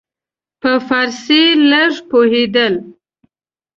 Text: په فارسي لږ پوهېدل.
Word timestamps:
په 0.61 0.71
فارسي 0.87 1.43
لږ 1.69 1.93
پوهېدل. 2.09 2.73